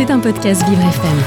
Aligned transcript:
C'est 0.00 0.10
un 0.10 0.18
podcast 0.18 0.66
Vivre 0.66 0.80
FM. 0.80 1.18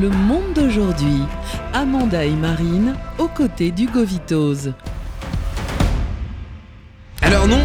Le 0.00 0.08
monde 0.08 0.54
d'aujourd'hui. 0.54 1.24
Amanda 1.74 2.24
et 2.24 2.30
Marine 2.30 2.94
aux 3.18 3.28
côtés 3.28 3.70
d'Hugo 3.70 4.02
Vitoz. 4.02 4.72
Alors 7.20 7.46
non, 7.46 7.60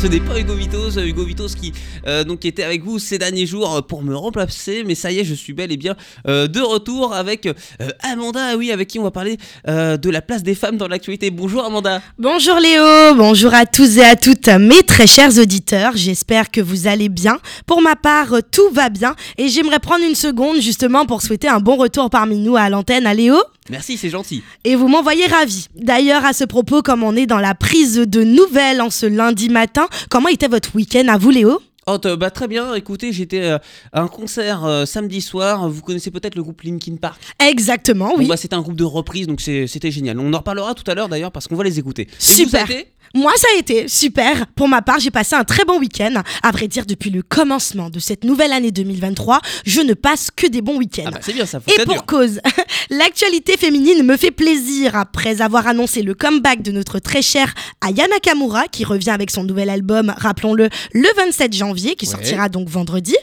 ce 0.00 0.06
n'est 0.06 0.20
pas 0.20 0.38
Hugo 0.38 0.54
Vitos, 0.54 0.96
Hugo 1.00 1.24
Vitos 1.24 1.48
qui 1.60 1.72
euh, 2.06 2.22
donc 2.22 2.44
était 2.44 2.62
avec 2.62 2.84
vous 2.84 3.00
ces 3.00 3.18
derniers 3.18 3.46
jours 3.46 3.84
pour 3.86 4.02
me 4.02 4.14
remplacer, 4.14 4.84
mais 4.86 4.94
ça 4.94 5.10
y 5.10 5.18
est, 5.18 5.24
je 5.24 5.34
suis 5.34 5.52
bel 5.52 5.72
et 5.72 5.76
bien 5.76 5.96
euh, 6.28 6.46
de 6.46 6.60
retour 6.60 7.14
avec 7.14 7.46
euh, 7.46 7.54
Amanda, 8.02 8.56
oui, 8.56 8.70
avec 8.70 8.86
qui 8.88 9.00
on 9.00 9.02
va 9.02 9.10
parler 9.10 9.38
de 9.66 10.10
la 10.10 10.22
place 10.22 10.42
des 10.42 10.54
femmes 10.54 10.76
dans 10.76 10.86
l'actualité. 10.86 11.30
Bonjour 11.30 11.64
Amanda. 11.64 12.00
Bonjour 12.18 12.56
Léo, 12.60 13.14
bonjour 13.16 13.52
à 13.54 13.66
tous 13.66 13.98
et 13.98 14.04
à 14.04 14.14
toutes 14.14 14.48
mes 14.48 14.82
très 14.84 15.06
chers 15.06 15.36
auditeurs. 15.36 15.92
J'espère 15.96 16.50
que 16.50 16.60
vous 16.60 16.86
allez 16.86 17.08
bien. 17.08 17.38
Pour 17.66 17.82
ma 17.82 17.96
part, 17.96 18.36
tout 18.52 18.70
va 18.72 18.90
bien 18.90 19.16
et 19.36 19.48
j'aimerais 19.48 19.80
prendre 19.80 20.04
une 20.04 20.14
seconde 20.14 20.60
justement 20.60 21.06
pour 21.06 21.22
souhaiter 21.22 21.48
un 21.48 21.60
bon 21.60 21.76
retour 21.76 22.08
parmi 22.08 22.38
nous 22.38 22.56
à 22.56 22.68
l'antenne 22.68 23.06
à 23.06 23.14
Léo. 23.14 23.36
Merci, 23.70 23.96
c'est 23.96 24.10
gentil. 24.10 24.42
Et 24.64 24.76
vous 24.76 24.88
m'envoyez 24.88 25.26
ravi. 25.26 25.66
D'ailleurs, 25.74 26.24
à 26.24 26.32
ce 26.32 26.44
propos, 26.44 26.82
comme 26.82 27.02
on 27.02 27.16
est 27.16 27.26
dans 27.26 27.38
la 27.38 27.54
prise 27.54 27.96
de 27.96 28.22
nouvelles 28.22 28.80
en 28.80 28.90
ce 28.90 29.06
lundi 29.06 29.48
matin, 29.48 29.88
comment 30.10 30.28
était 30.28 30.48
votre 30.48 30.74
week-end 30.74 31.08
à 31.08 31.18
vous, 31.18 31.30
Léo? 31.30 31.60
Oh, 31.90 31.98
bah, 32.18 32.30
très 32.30 32.48
bien, 32.48 32.74
écoutez, 32.74 33.12
j'étais 33.12 33.40
euh, 33.40 33.58
à 33.94 34.02
un 34.02 34.08
concert 34.08 34.66
euh, 34.66 34.84
samedi 34.84 35.22
soir, 35.22 35.70
vous 35.70 35.80
connaissez 35.80 36.10
peut-être 36.10 36.34
le 36.34 36.42
groupe 36.42 36.60
Linkin 36.60 36.96
Park 36.96 37.18
Exactement, 37.38 38.12
oui. 38.14 38.26
bah, 38.26 38.36
c'était 38.36 38.54
un 38.54 38.60
groupe 38.60 38.76
de 38.76 38.84
reprise, 38.84 39.26
donc 39.26 39.40
c'était 39.40 39.90
génial. 39.90 40.18
On 40.18 40.32
en 40.34 40.38
reparlera 40.38 40.74
tout 40.74 40.88
à 40.90 40.94
l'heure 40.94 41.08
d'ailleurs 41.08 41.32
parce 41.32 41.48
qu'on 41.48 41.56
va 41.56 41.64
les 41.64 41.78
écouter. 41.78 42.06
Super. 42.18 42.66
Moi, 43.14 43.32
ça 43.36 43.46
a 43.54 43.58
été 43.58 43.88
super. 43.88 44.46
Pour 44.54 44.68
ma 44.68 44.82
part, 44.82 45.00
j'ai 45.00 45.10
passé 45.10 45.34
un 45.34 45.44
très 45.44 45.64
bon 45.64 45.78
week-end. 45.78 46.22
À 46.42 46.50
vrai 46.50 46.68
dire, 46.68 46.84
depuis 46.84 47.10
le 47.10 47.22
commencement 47.22 47.90
de 47.90 47.98
cette 47.98 48.24
nouvelle 48.24 48.52
année 48.52 48.70
2023, 48.70 49.40
je 49.64 49.80
ne 49.80 49.94
passe 49.94 50.30
que 50.30 50.46
des 50.46 50.60
bons 50.60 50.76
week-ends. 50.76 51.04
Ah 51.06 51.10
bah, 51.12 51.18
c'est 51.22 51.32
bien 51.32 51.46
ça. 51.46 51.60
Et 51.66 51.84
pour 51.84 52.04
cause, 52.04 52.40
l'actualité 52.90 53.56
féminine 53.56 54.02
me 54.02 54.16
fait 54.16 54.30
plaisir 54.30 54.94
après 54.94 55.40
avoir 55.40 55.66
annoncé 55.66 56.02
le 56.02 56.14
comeback 56.14 56.62
de 56.62 56.70
notre 56.70 56.98
très 56.98 57.22
chère 57.22 57.54
Ayana 57.80 58.08
Nakamura, 58.14 58.68
qui 58.68 58.84
revient 58.84 59.10
avec 59.10 59.30
son 59.30 59.44
nouvel 59.44 59.70
album, 59.70 60.12
rappelons-le, 60.16 60.68
le 60.92 61.08
27 61.16 61.54
janvier, 61.54 61.77
qui 61.96 62.06
sortira 62.06 62.48
donc 62.48 62.68
vendredi. 62.68 63.16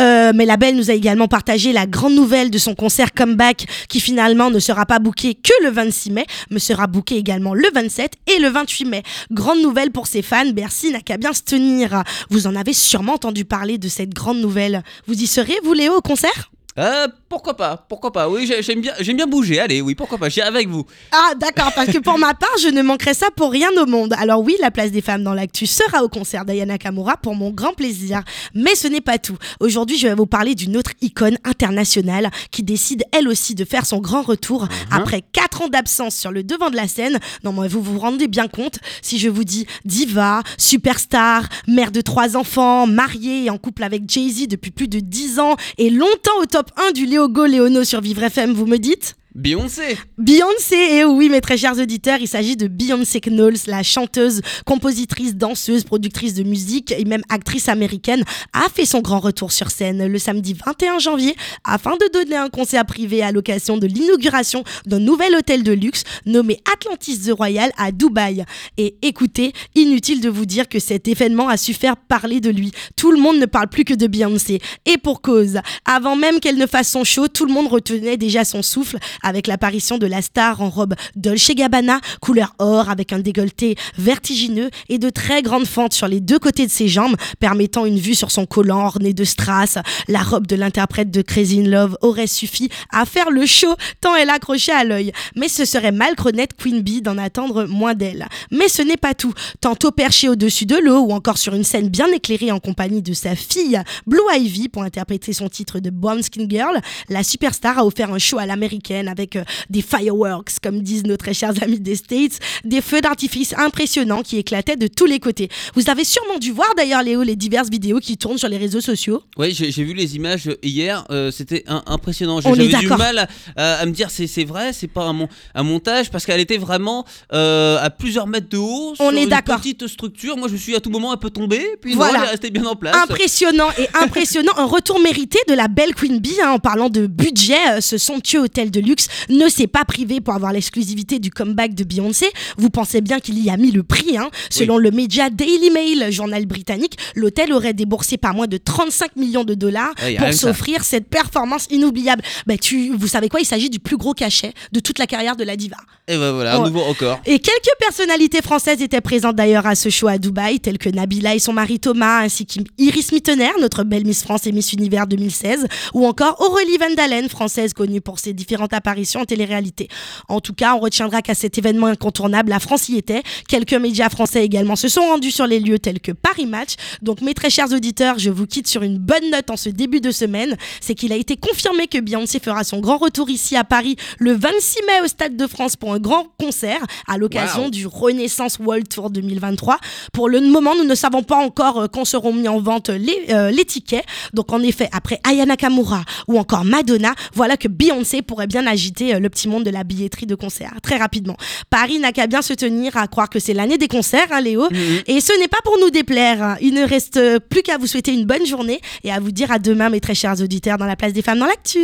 Euh, 0.00 0.32
mais 0.34 0.46
la 0.46 0.56
belle 0.56 0.76
nous 0.76 0.90
a 0.90 0.94
également 0.94 1.28
partagé 1.28 1.72
la 1.72 1.86
grande 1.86 2.14
nouvelle 2.14 2.50
de 2.50 2.58
son 2.58 2.74
concert 2.74 3.12
comeback, 3.12 3.66
qui 3.88 4.00
finalement 4.00 4.50
ne 4.50 4.58
sera 4.58 4.86
pas 4.86 4.98
booké 4.98 5.34
que 5.34 5.52
le 5.64 5.70
26 5.70 6.10
mai, 6.10 6.26
mais 6.50 6.58
sera 6.58 6.86
booké 6.86 7.16
également 7.16 7.54
le 7.54 7.68
27 7.74 8.12
et 8.26 8.38
le 8.40 8.48
28 8.48 8.84
mai. 8.84 9.02
Grande 9.30 9.60
nouvelle 9.60 9.90
pour 9.90 10.06
ses 10.06 10.22
fans, 10.22 10.50
Bercy 10.50 10.90
n'a 10.90 11.00
qu'à 11.00 11.16
bien 11.16 11.32
se 11.32 11.42
tenir. 11.42 12.02
Vous 12.30 12.46
en 12.46 12.56
avez 12.56 12.72
sûrement 12.72 13.14
entendu 13.14 13.44
parler 13.44 13.78
de 13.78 13.88
cette 13.88 14.14
grande 14.14 14.40
nouvelle. 14.40 14.82
Vous 15.06 15.14
y 15.14 15.26
serez, 15.26 15.54
vous 15.64 15.72
Léo, 15.72 15.94
au 15.94 16.00
concert? 16.00 16.50
Euh, 16.78 17.08
pourquoi 17.28 17.54
pas, 17.54 17.84
pourquoi 17.88 18.10
pas. 18.10 18.28
Oui, 18.28 18.50
j'aime 18.60 18.80
bien, 18.80 18.94
j'aime 19.00 19.16
bien 19.16 19.26
bouger. 19.26 19.60
Allez, 19.60 19.82
oui, 19.82 19.94
pourquoi 19.94 20.16
pas. 20.16 20.30
J'irai 20.30 20.46
avec 20.46 20.68
vous. 20.68 20.84
Ah, 21.12 21.32
d'accord, 21.36 21.72
parce 21.74 21.88
que 21.88 21.98
pour 21.98 22.18
ma 22.18 22.32
part, 22.32 22.56
je 22.62 22.68
ne 22.68 22.80
manquerai 22.80 23.12
ça 23.12 23.26
pour 23.36 23.50
rien 23.50 23.68
au 23.76 23.84
monde. 23.84 24.14
Alors 24.18 24.40
oui, 24.40 24.56
la 24.60 24.70
place 24.70 24.90
des 24.90 25.02
femmes 25.02 25.22
dans 25.22 25.34
l'actu 25.34 25.66
sera 25.66 26.02
au 26.02 26.08
concert 26.08 26.46
d'Ayana 26.46 26.78
Kamura 26.78 27.18
pour 27.18 27.34
mon 27.34 27.50
grand 27.50 27.74
plaisir. 27.74 28.22
Mais 28.54 28.74
ce 28.74 28.88
n'est 28.88 29.02
pas 29.02 29.18
tout. 29.18 29.36
Aujourd'hui, 29.60 29.98
je 29.98 30.08
vais 30.08 30.14
vous 30.14 30.26
parler 30.26 30.54
d'une 30.54 30.76
autre 30.76 30.92
icône 31.02 31.36
internationale 31.44 32.30
qui 32.50 32.62
décide 32.62 33.04
elle 33.12 33.28
aussi 33.28 33.54
de 33.54 33.66
faire 33.66 33.84
son 33.84 33.98
grand 33.98 34.22
retour 34.22 34.64
uh-huh. 34.64 34.96
après 34.96 35.22
4 35.32 35.62
ans 35.62 35.68
d'absence 35.68 36.16
sur 36.16 36.32
le 36.32 36.42
devant 36.42 36.70
de 36.70 36.76
la 36.76 36.88
scène. 36.88 37.18
Non, 37.44 37.52
mais 37.52 37.68
vous 37.68 37.82
vous 37.82 37.98
rendez 37.98 38.28
bien 38.28 38.48
compte 38.48 38.78
si 39.02 39.18
je 39.18 39.28
vous 39.28 39.44
dis 39.44 39.66
diva, 39.84 40.42
superstar, 40.56 41.46
mère 41.66 41.90
de 41.90 42.00
trois 42.00 42.36
enfants, 42.36 42.86
mariée 42.86 43.44
et 43.44 43.50
en 43.50 43.58
couple 43.58 43.82
avec 43.82 44.08
Jay-Z 44.08 44.48
depuis 44.48 44.70
plus 44.70 44.88
de 44.88 45.00
10 45.00 45.40
ans 45.40 45.56
et 45.76 45.90
longtemps 45.90 46.38
au 46.40 46.46
top 46.46 46.70
1 46.88 46.92
du 46.92 47.06
Léogo 47.18 47.46
Léono 47.46 47.82
sur 47.82 48.00
Vivre 48.00 48.22
FM, 48.22 48.52
vous 48.52 48.66
me 48.66 48.76
dites? 48.76 49.16
Beyoncé 49.38 49.96
Beyoncé, 50.18 50.74
et 50.74 51.04
oui 51.04 51.28
mes 51.28 51.40
très 51.40 51.56
chers 51.56 51.78
auditeurs, 51.78 52.18
il 52.20 52.26
s'agit 52.26 52.56
de 52.56 52.66
Beyoncé 52.66 53.20
Knowles, 53.20 53.68
la 53.68 53.84
chanteuse, 53.84 54.40
compositrice, 54.66 55.36
danseuse, 55.36 55.84
productrice 55.84 56.34
de 56.34 56.42
musique 56.42 56.90
et 56.90 57.04
même 57.04 57.22
actrice 57.28 57.68
américaine, 57.68 58.24
a 58.52 58.68
fait 58.68 58.84
son 58.84 59.00
grand 59.00 59.20
retour 59.20 59.52
sur 59.52 59.70
scène 59.70 60.08
le 60.08 60.18
samedi 60.18 60.56
21 60.66 60.98
janvier 60.98 61.36
afin 61.62 61.92
de 61.92 62.12
donner 62.12 62.34
un 62.34 62.48
concert 62.48 62.84
privé 62.84 63.22
à 63.22 63.30
l'occasion 63.30 63.78
de 63.78 63.86
l'inauguration 63.86 64.64
d'un 64.86 64.98
nouvel 64.98 65.36
hôtel 65.36 65.62
de 65.62 65.70
luxe 65.70 66.02
nommé 66.26 66.58
Atlantis 66.74 67.20
The 67.20 67.30
Royal 67.30 67.70
à 67.76 67.92
Dubaï. 67.92 68.44
Et 68.76 68.96
écoutez, 69.02 69.52
inutile 69.76 70.20
de 70.20 70.28
vous 70.28 70.46
dire 70.46 70.68
que 70.68 70.80
cet 70.80 71.06
événement 71.06 71.48
a 71.48 71.56
su 71.56 71.74
faire 71.74 71.96
parler 71.96 72.40
de 72.40 72.50
lui. 72.50 72.72
Tout 72.96 73.12
le 73.12 73.20
monde 73.20 73.38
ne 73.38 73.46
parle 73.46 73.68
plus 73.68 73.84
que 73.84 73.94
de 73.94 74.08
Beyoncé. 74.08 74.58
Et 74.84 74.98
pour 74.98 75.22
cause, 75.22 75.60
avant 75.84 76.16
même 76.16 76.40
qu'elle 76.40 76.58
ne 76.58 76.66
fasse 76.66 76.88
son 76.88 77.04
show, 77.04 77.28
tout 77.28 77.46
le 77.46 77.52
monde 77.52 77.68
retenait 77.68 78.16
déjà 78.16 78.44
son 78.44 78.62
souffle 78.62 78.98
avec 79.28 79.46
l'apparition 79.46 79.98
de 79.98 80.06
la 80.06 80.22
star 80.22 80.60
en 80.60 80.70
robe 80.70 80.94
Dolce 81.14 81.52
Gabbana, 81.54 82.00
couleur 82.20 82.54
or 82.58 82.90
avec 82.90 83.12
un 83.12 83.20
décolleté 83.20 83.76
vertigineux 83.96 84.70
et 84.88 84.98
de 84.98 85.10
très 85.10 85.42
grandes 85.42 85.66
fentes 85.66 85.92
sur 85.92 86.08
les 86.08 86.20
deux 86.20 86.38
côtés 86.38 86.66
de 86.66 86.70
ses 86.70 86.88
jambes, 86.88 87.16
permettant 87.38 87.84
une 87.86 87.98
vue 87.98 88.14
sur 88.14 88.30
son 88.30 88.46
collant 88.46 88.86
orné 88.86 89.12
de 89.12 89.24
strass. 89.24 89.78
La 90.08 90.22
robe 90.22 90.46
de 90.46 90.56
l'interprète 90.56 91.10
de 91.10 91.22
Crazy 91.22 91.60
in 91.60 91.68
Love 91.68 91.96
aurait 92.00 92.26
suffi 92.26 92.68
à 92.90 93.04
faire 93.04 93.30
le 93.30 93.46
show 93.46 93.74
tant 94.00 94.16
elle 94.16 94.30
accrochait 94.30 94.72
à 94.72 94.84
l'œil. 94.84 95.12
Mais 95.36 95.48
ce 95.48 95.64
serait 95.64 95.92
mal 95.92 96.16
connaître 96.16 96.56
Queen 96.56 96.82
Bee 96.82 97.02
d'en 97.02 97.18
attendre 97.18 97.66
moins 97.66 97.94
d'elle. 97.94 98.26
Mais 98.50 98.68
ce 98.68 98.82
n'est 98.82 98.96
pas 98.96 99.14
tout. 99.14 99.32
Tantôt 99.60 99.90
perché 99.90 100.28
au-dessus 100.28 100.66
de 100.66 100.76
l'eau 100.76 101.00
ou 101.00 101.12
encore 101.12 101.38
sur 101.38 101.54
une 101.54 101.64
scène 101.64 101.88
bien 101.88 102.08
éclairée 102.08 102.50
en 102.52 102.60
compagnie 102.60 103.02
de 103.02 103.12
sa 103.12 103.34
fille 103.34 103.80
Blue 104.06 104.20
Ivy 104.34 104.68
pour 104.68 104.82
interpréter 104.82 105.32
son 105.32 105.48
titre 105.48 105.80
de 105.80 105.90
Brown 105.90 106.22
Skin 106.22 106.46
Girl, 106.48 106.80
la 107.08 107.22
superstar 107.22 107.78
a 107.78 107.84
offert 107.84 108.12
un 108.12 108.18
show 108.18 108.38
à 108.38 108.46
l'américaine 108.46 109.07
avec 109.08 109.36
euh, 109.36 109.44
des 109.70 109.82
fireworks, 109.82 110.58
comme 110.62 110.82
disent 110.82 111.04
nos 111.04 111.16
très 111.16 111.34
chers 111.34 111.62
amis 111.62 111.80
des 111.80 111.96
States, 111.96 112.38
des 112.64 112.80
feux 112.80 113.00
d'artifice 113.00 113.54
impressionnants 113.56 114.22
qui 114.22 114.38
éclataient 114.38 114.76
de 114.76 114.86
tous 114.86 115.06
les 115.06 115.18
côtés. 115.18 115.48
Vous 115.74 115.90
avez 115.90 116.04
sûrement 116.04 116.38
dû 116.38 116.52
voir 116.52 116.68
d'ailleurs, 116.76 117.02
Léo, 117.02 117.22
les 117.22 117.36
diverses 117.36 117.70
vidéos 117.70 117.98
qui 117.98 118.16
tournent 118.16 118.38
sur 118.38 118.48
les 118.48 118.58
réseaux 118.58 118.80
sociaux. 118.80 119.22
Oui, 119.36 119.52
j'ai 119.52 119.84
vu 119.84 119.94
les 119.94 120.16
images 120.16 120.50
hier, 120.62 121.04
euh, 121.10 121.30
c'était 121.30 121.64
impressionnant. 121.86 122.40
J'avais 122.40 122.68
du 122.68 122.86
mal 122.88 123.28
à, 123.56 123.86
me 123.86 123.92
dire 123.92 124.10
c'est 124.10 124.44
vrai, 124.44 124.72
c'est 124.72 124.88
pas 124.88 125.04
un, 125.04 125.28
un, 125.54 125.62
montage, 125.62 126.10
parce 126.10 126.26
qu'elle 126.26 126.40
était 126.40 126.58
vraiment 126.58 127.04
euh, 127.32 127.78
à 127.82 127.90
plusieurs 127.90 128.26
mètres 128.26 128.48
de 128.48 128.58
haut, 128.58 128.94
On 128.98 129.10
sur 129.10 129.18
est 129.18 129.24
une 129.24 129.30
petite 129.30 129.86
structure. 129.86 130.36
Moi, 130.36 130.48
je 130.48 130.56
suis 130.56 130.74
à 130.74 130.80
tout 130.80 130.90
moment 130.90 131.12
un 131.12 131.16
peu 131.16 131.30
tombé, 131.30 131.64
puis 131.80 131.94
voilà. 131.94 132.18
elle 132.18 132.24
est 132.24 132.30
restée 132.30 132.50
bien 132.50 132.64
en 132.64 132.76
place. 132.76 132.96
Impressionnant 132.96 133.68
et 133.78 133.88
impressionnant. 134.02 134.52
un 134.56 134.66
retour 134.66 135.00
mérité 135.00 135.38
de 135.48 135.54
la 135.54 135.68
belle 135.68 135.94
Queen 135.94 136.18
Bee, 136.18 136.36
hein, 136.42 136.50
en 136.50 136.58
parlant 136.58 136.88
de 136.88 137.06
budget, 137.06 137.80
ce 137.80 137.98
somptueux 137.98 138.40
hôtel 138.40 138.70
de 138.70 138.80
luxe 138.80 138.97
ne 139.28 139.48
s'est 139.48 139.66
pas 139.66 139.84
privé 139.84 140.20
pour 140.20 140.34
avoir 140.34 140.52
l'exclusivité 140.52 141.18
du 141.18 141.30
comeback 141.30 141.74
de 141.74 141.84
Beyoncé. 141.84 142.26
Vous 142.56 142.70
pensez 142.70 143.00
bien 143.00 143.20
qu'il 143.20 143.42
y 143.42 143.50
a 143.50 143.56
mis 143.56 143.70
le 143.70 143.82
prix. 143.82 144.16
Hein. 144.16 144.30
Selon 144.50 144.78
le 144.78 144.90
média 144.90 145.30
Daily 145.30 145.70
Mail, 145.70 146.10
journal 146.10 146.46
britannique, 146.46 146.96
l'hôtel 147.14 147.52
aurait 147.52 147.74
déboursé 147.74 148.16
pas 148.16 148.32
moins 148.32 148.46
de 148.46 148.56
35 148.56 149.16
millions 149.16 149.44
de 149.44 149.54
dollars 149.54 149.94
pour 150.18 150.32
s'offrir 150.32 150.84
cette 150.84 151.08
performance 151.08 151.66
inoubliable. 151.70 152.22
Bah, 152.46 152.56
tu, 152.56 152.94
vous 152.96 153.08
savez 153.08 153.28
quoi? 153.28 153.40
Il 153.40 153.46
s'agit 153.46 153.70
du 153.70 153.78
plus 153.78 153.96
gros 153.96 154.14
cachet 154.14 154.52
de 154.72 154.80
toute 154.80 154.98
la 154.98 155.06
carrière 155.06 155.36
de 155.36 155.44
la 155.44 155.56
diva. 155.56 155.76
Et 156.06 156.16
ben 156.16 156.32
voilà, 156.32 156.56
un 156.56 156.64
nouveau 156.64 156.84
record. 156.84 157.20
Et 157.26 157.38
quelques 157.38 157.78
personnalités 157.78 158.40
françaises 158.40 158.80
étaient 158.80 159.02
présentes 159.02 159.36
d'ailleurs 159.36 159.66
à 159.66 159.74
ce 159.74 159.90
show 159.90 160.08
à 160.08 160.16
Dubaï, 160.16 160.58
telles 160.58 160.78
que 160.78 160.88
Nabila 160.88 161.34
et 161.34 161.38
son 161.38 161.52
mari 161.52 161.78
Thomas, 161.80 162.22
ainsi 162.22 162.46
qu'Iris 162.46 163.12
Mittener, 163.12 163.50
notre 163.60 163.84
belle 163.84 164.06
Miss 164.06 164.22
France 164.22 164.46
et 164.46 164.52
Miss 164.52 164.72
Univers 164.72 165.06
2016, 165.06 165.66
ou 165.92 166.06
encore 166.06 166.40
Aurélie 166.40 166.78
Vandalen, 166.78 167.28
française 167.28 167.74
connue 167.74 168.00
pour 168.00 168.18
ses 168.18 168.32
différentes 168.32 168.72
apparition 168.88 169.20
en 169.20 169.24
télé-réalité. 169.26 169.88
En 170.28 170.40
tout 170.40 170.54
cas, 170.54 170.74
on 170.74 170.78
retiendra 170.78 171.20
qu'à 171.20 171.34
cet 171.34 171.58
événement 171.58 171.88
incontournable, 171.88 172.48
la 172.48 172.58
France 172.58 172.88
y 172.88 172.96
était. 172.96 173.22
Quelques 173.46 173.74
médias 173.74 174.08
français 174.08 174.42
également 174.44 174.76
se 174.76 174.88
sont 174.88 175.02
rendus 175.02 175.30
sur 175.30 175.46
les 175.46 175.60
lieux 175.60 175.78
tels 175.78 176.00
que 176.00 176.12
Paris 176.12 176.46
Match. 176.46 176.74
Donc, 177.02 177.20
mes 177.20 177.34
très 177.34 177.50
chers 177.50 177.70
auditeurs, 177.72 178.18
je 178.18 178.30
vous 178.30 178.46
quitte 178.46 178.66
sur 178.66 178.82
une 178.82 178.96
bonne 178.98 179.30
note 179.30 179.50
en 179.50 179.58
ce 179.58 179.68
début 179.68 180.00
de 180.00 180.10
semaine. 180.10 180.56
C'est 180.80 180.94
qu'il 180.94 181.12
a 181.12 181.16
été 181.16 181.36
confirmé 181.36 181.86
que 181.86 181.98
Beyoncé 181.98 182.40
fera 182.40 182.64
son 182.64 182.80
grand 182.80 182.96
retour 182.96 183.28
ici 183.28 183.56
à 183.56 183.64
Paris 183.64 183.96
le 184.18 184.32
26 184.32 184.78
mai 184.86 185.04
au 185.04 185.06
Stade 185.06 185.36
de 185.36 185.46
France 185.46 185.76
pour 185.76 185.92
un 185.92 185.98
grand 185.98 186.26
concert 186.40 186.80
à 187.06 187.18
l'occasion 187.18 187.68
du 187.68 187.86
Renaissance 187.86 188.58
World 188.58 188.88
Tour 188.88 189.10
2023. 189.10 189.78
Pour 190.14 190.30
le 190.30 190.40
moment, 190.40 190.74
nous 190.74 190.84
ne 190.84 190.94
savons 190.94 191.22
pas 191.22 191.36
encore 191.36 191.80
euh, 191.80 191.86
quand 191.88 192.06
seront 192.06 192.32
mis 192.32 192.48
en 192.48 192.58
vente 192.60 192.88
les, 192.88 193.26
euh, 193.30 193.50
les 193.50 193.66
tickets. 193.66 194.04
Donc, 194.32 194.50
en 194.52 194.62
effet, 194.62 194.88
après 194.92 195.20
Ayana 195.24 195.56
Kamura 195.58 196.04
ou 196.26 196.38
encore 196.38 196.64
Madonna, 196.64 197.14
voilà 197.34 197.58
que 197.58 197.68
Beyoncé 197.68 198.22
pourrait 198.22 198.46
bien 198.46 198.66
agiter 198.78 199.14
euh, 199.14 199.18
le 199.18 199.28
petit 199.28 199.48
monde 199.48 199.64
de 199.64 199.70
la 199.70 199.82
billetterie 199.82 200.26
de 200.26 200.36
concert 200.36 200.72
très 200.82 200.96
rapidement. 200.96 201.36
Paris 201.68 201.98
n'a 201.98 202.12
qu'à 202.12 202.28
bien 202.28 202.42
se 202.42 202.54
tenir 202.54 202.96
à 202.96 203.08
croire 203.08 203.28
que 203.28 203.40
c'est 203.40 203.54
l'année 203.54 203.76
des 203.76 203.88
concerts, 203.88 204.28
hein, 204.30 204.40
Léo. 204.40 204.68
Mhm. 204.70 204.78
Et 205.08 205.20
ce 205.20 205.36
n'est 205.40 205.48
pas 205.48 205.58
pour 205.64 205.76
nous 205.80 205.90
déplaire. 205.90 206.56
Il 206.60 206.74
ne 206.74 206.86
reste 206.86 207.20
plus 207.50 207.62
qu'à 207.62 207.76
vous 207.76 207.88
souhaiter 207.88 208.12
une 208.12 208.24
bonne 208.24 208.46
journée 208.46 208.80
et 209.02 209.10
à 209.12 209.18
vous 209.18 209.32
dire 209.32 209.50
à 209.50 209.58
demain, 209.58 209.90
mes 209.90 210.00
très 210.00 210.14
chers 210.14 210.40
auditeurs, 210.40 210.78
dans 210.78 210.86
la 210.86 210.96
place 210.96 211.12
des 211.12 211.22
femmes 211.22 211.40
dans 211.40 211.46
l'actu. 211.46 211.80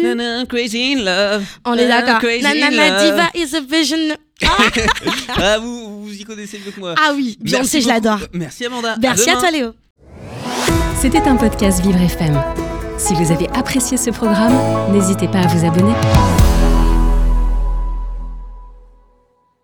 Crazy 0.49 0.94
in 0.94 1.02
love. 1.02 1.44
On 1.64 1.75
est 1.75 1.88
d'accord. 1.88 2.20
Nanana 2.43 3.02
diva 3.02 3.31
is 3.35 3.56
a 3.56 3.61
vision. 3.61 4.14
Ah, 4.43 4.49
ah 5.37 5.58
vous, 5.58 6.05
vous 6.05 6.12
y 6.12 6.25
connaissez 6.25 6.61
mieux 6.64 6.70
que 6.70 6.81
moi. 6.81 6.94
Ah 6.99 7.12
oui, 7.14 7.38
Beyoncé, 7.41 7.81
je 7.81 7.88
l'adore. 7.88 8.20
Merci 8.32 8.67
Amanda. 8.67 8.96
Merci 9.00 9.31
à, 9.31 9.37
à 9.37 9.41
toi 9.41 9.50
Léo. 9.50 9.73
C'était 11.00 11.23
un 11.23 11.37
podcast 11.37 11.81
Vivre 11.82 12.00
FM. 12.00 12.41
Si 12.99 13.14
vous 13.14 13.32
avez 13.32 13.49
apprécié 13.50 13.96
ce 13.96 14.11
programme, 14.11 14.56
n'hésitez 14.93 15.29
pas 15.29 15.41
à 15.41 15.46
vous 15.46 15.67
abonner. 15.67 15.94